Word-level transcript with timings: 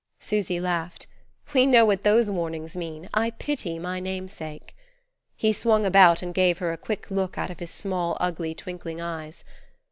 '"Susy 0.19 0.59
laughed. 0.59 1.05
"We 1.53 1.67
know 1.67 1.85
what 1.85 2.01
those 2.03 2.31
warnings 2.31 2.75
mean! 2.75 3.07
I 3.13 3.29
pity 3.29 3.77
my 3.77 3.99
namesake." 3.99 4.75
He 5.35 5.53
swung 5.53 5.85
about 5.85 6.23
and 6.23 6.33
gave 6.33 6.57
her 6.57 6.73
a 6.73 6.75
quick 6.77 7.11
look 7.11 7.37
out 7.37 7.51
of 7.51 7.59
his 7.59 7.69
small 7.69 8.17
ugly 8.19 8.55
twinkling 8.55 8.99
eyes. 8.99 9.43